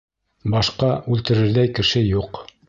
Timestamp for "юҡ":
2.07-2.43